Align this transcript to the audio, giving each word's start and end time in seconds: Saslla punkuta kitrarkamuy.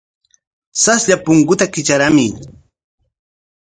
Saslla 0.83 1.15
punkuta 1.25 1.65
kitrarkamuy. 1.73 2.29